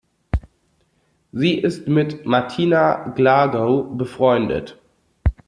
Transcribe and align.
Sie 1.31 1.59
ist 1.59 1.87
mit 1.87 2.25
Martina 2.25 3.13
Glagow 3.15 3.95
befreundet. 3.95 4.79